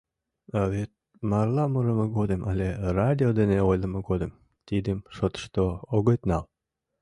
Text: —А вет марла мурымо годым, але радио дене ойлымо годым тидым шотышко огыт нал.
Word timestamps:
—А 0.59 0.61
вет 0.73 0.91
марла 1.29 1.65
мурымо 1.73 2.05
годым, 2.17 2.41
але 2.51 2.67
радио 2.97 3.29
дене 3.39 3.57
ойлымо 3.69 3.99
годым 4.09 4.31
тидым 4.67 4.99
шотышко 5.15 5.63
огыт 5.97 6.21
нал. 6.29 6.43